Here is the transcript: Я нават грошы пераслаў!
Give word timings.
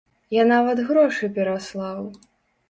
Я 0.35 0.45
нават 0.51 0.81
грошы 0.87 1.29
пераслаў! 1.37 2.01